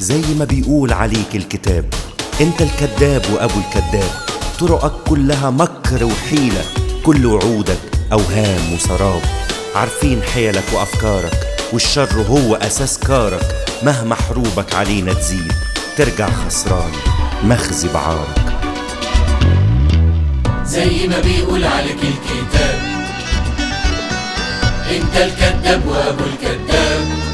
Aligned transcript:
زي 0.00 0.22
ما 0.38 0.44
بيقول 0.44 0.92
عليك 0.92 1.34
الكتاب. 1.36 1.84
انت 2.40 2.62
الكذاب 2.62 3.22
وابو 3.32 3.60
الكذاب. 3.60 4.10
طرقك 4.60 4.92
كلها 5.08 5.50
مكر 5.50 6.04
وحيلة. 6.04 6.64
كل 7.04 7.26
وعودك 7.26 7.78
أوهام 8.12 8.72
وسراب. 8.74 9.22
عارفين 9.74 10.22
حيلك 10.22 10.64
وأفكارك 10.72 11.32
والشر 11.72 12.22
هو 12.22 12.54
أساس 12.54 12.98
كارك. 12.98 13.66
مهما 13.82 14.14
حروبك 14.14 14.74
علينا 14.74 15.12
تزيد 15.12 15.52
ترجع 15.96 16.28
خسران 16.30 16.92
مخزي 17.44 17.88
بعارك. 17.88 18.54
زي 20.64 21.08
ما 21.08 21.20
بيقول 21.20 21.64
عليك 21.64 21.98
الكتاب. 22.02 22.80
انت 24.90 25.16
الكذاب 25.16 25.86
وابو 25.86 26.24
الكذاب. 26.24 27.27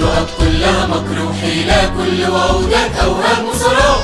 طرقك 0.00 0.26
كلها 0.38 0.86
مكر 0.86 1.22
وحيلة 1.30 1.90
كل 1.96 2.30
وعودك 2.32 2.90
اوهام 3.04 3.48
وسراب 3.48 4.00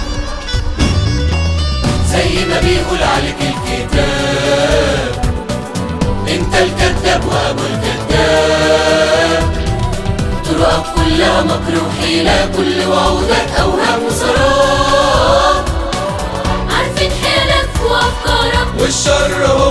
زي 2.13 2.45
ما 2.45 2.61
بيقول 2.61 3.03
عليك 3.03 3.37
الكتاب. 3.41 5.25
انت 6.29 6.55
الكذاب 6.55 7.25
وأبو 7.27 7.63
الكذاب. 7.63 9.43
طرقك 10.45 10.85
كلها 10.95 11.43
مكر 11.43 11.75
وحيلة 11.89 12.49
كل 12.57 12.87
وعودك 12.91 13.49
اوهام 13.61 14.01
وسراب 14.07 15.65
عارفين 16.71 17.11
حيلك 17.23 17.69
وافكارك 17.91 18.69
والشر 18.81 19.47
هو 19.47 19.66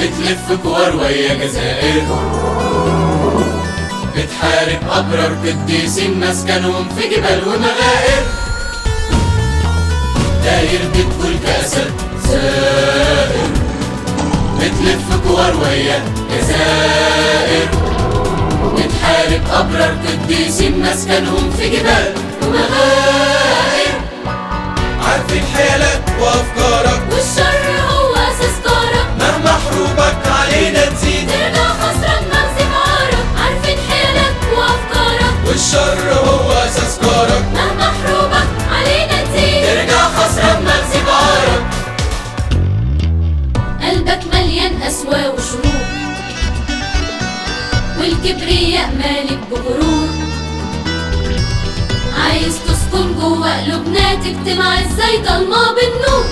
بتلف 0.00 0.52
كور 0.62 0.96
ويا 0.96 1.34
جزائر. 1.34 2.02
بتحارب 4.16 4.82
أبرار 4.90 5.32
قديسين 5.44 6.20
مسكنهم 6.20 6.88
في 6.88 7.08
جبال 7.08 7.42
ومغائر 7.48 8.22
داير 10.44 10.80
بتقول 10.94 11.34
كاسات 11.46 11.92
زائر 12.28 13.50
بتلف 14.58 15.06
كور 15.26 15.52
ويا 15.62 16.02
جزائر. 16.32 17.68
بتحارب 18.74 19.42
أبرار 19.52 19.94
قديسين 20.06 20.80
مسكنهم 20.82 21.50
في 21.58 21.68
جبال 21.68 22.14
ومغائر 22.42 23.94
عارفين 25.02 25.44
حيلك 25.54 26.02
وأفكارك 26.20 26.97
مليان 44.98 45.32
قسوة 45.32 45.34
وشرور 45.34 45.86
والكبرياء 47.98 48.90
مالك 48.98 49.38
بغرور. 49.50 50.08
عايز 52.18 52.54
تسكن 52.68 53.14
جوا 53.14 53.64
قلوبنا 53.64 54.14
تجتمع 54.14 54.80
إزاي 54.80 55.18
ضلمة 55.18 55.74
بالنور. 55.74 56.24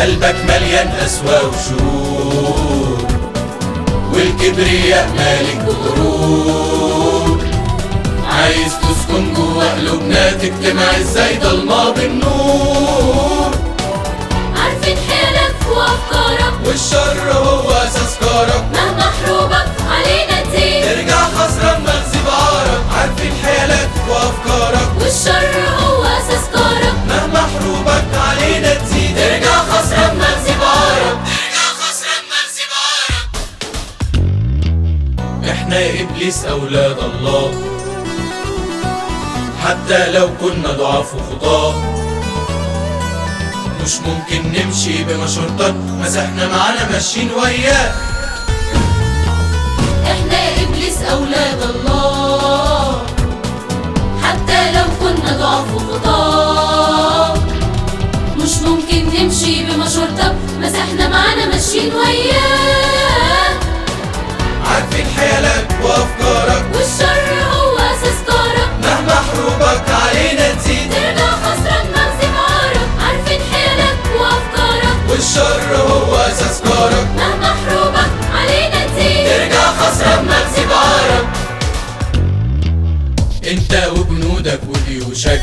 قلبك 0.00 0.36
مليان 0.48 0.88
قسوة 0.88 1.48
وشرور 1.48 3.06
والكبرياء 4.12 5.08
مالك 5.16 5.58
بغرور. 5.66 7.38
عايز 8.28 8.72
تسكن 8.72 9.34
جوا 9.34 9.74
قلوبنا 9.74 10.32
تجتمع 10.32 10.96
إزاي 11.00 11.38
ضلمة 11.38 11.90
بالنور. 11.90 12.31
ابليس 36.22 36.44
أولاد 36.44 36.98
الله. 36.98 37.50
حتى 39.64 40.12
لو 40.12 40.30
كنا 40.40 40.72
ضعاف 40.72 41.14
وخطاة 41.14 41.74
مش 43.84 43.96
ممكن 44.00 44.52
نمشي 44.52 45.04
بمشورتك 45.04 45.74
مسحنا 46.00 46.48
معانا 46.48 46.90
ماشيين 46.92 47.30
وياك. 47.32 48.11
هو 75.82 76.16
أساس 76.16 76.60
كارك 76.60 77.06
مهما 77.16 77.54
حروبك 77.54 78.10
علينا 78.34 78.86
تزيد 78.86 79.26
ترجع 79.26 79.72
خسران 79.76 80.24
مغزي 80.24 80.66
بعارك 80.66 81.26
انت 83.50 83.88
وجنودك 83.96 84.60
وجيوشك 84.68 85.40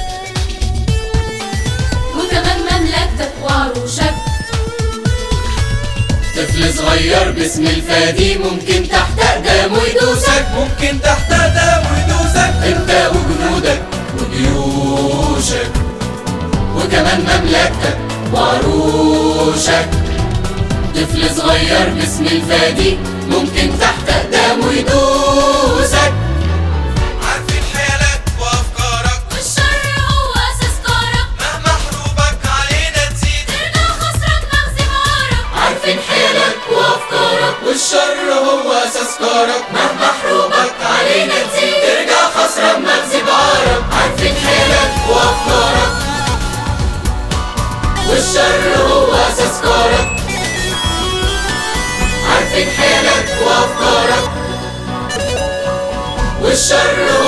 وكمان 2.18 2.60
مملكتك 2.60 3.32
وعروشك 3.44 4.14
طفل 6.38 6.74
صغير 6.74 7.32
باسم 7.32 7.64
الفادي 7.68 8.38
ممكن 8.38 8.90
تحت 8.90 9.20
اقدامه 9.20 9.78
يدوسك 9.84 10.46
ممكن 10.56 11.02
تحت 11.02 11.32
اقدامه 11.32 11.90
يدوسك 12.04 12.54
انت 12.66 13.10
وجنودك 13.16 13.82
وجيوشك 14.20 15.72
وكمان 16.76 17.20
مملكتك 17.22 17.98
وعروشك 18.34 19.90
طفل 21.00 21.36
صغير 21.36 21.90
باسم 21.90 22.26
الفادي 22.26 22.98
ممكن 23.30 23.80
تحت 23.80 24.10
أقدامه 24.10 24.72
يدوسك. 24.72 26.14
عارفين 27.24 27.64
حيلك 27.74 28.22
وأفكارك. 28.40 29.22
والشر 29.32 29.84
هو 30.10 30.34
أساس 30.50 30.76
كارك. 30.86 31.30
مهما 31.40 31.74
حروبك 31.86 32.42
علينا 32.46 33.06
تزيد. 33.14 33.46
ترجع 33.48 33.88
خسران 34.00 34.44
مغزي 34.52 34.86
بعارك 34.92 35.46
عارفين 35.56 36.00
حيلك 36.10 36.60
وأفكارك. 36.72 37.56
والشر 37.66 38.34
هو 38.34 38.72
أساس 38.74 39.18
كارك. 39.20 39.64
عارفين 56.50 57.19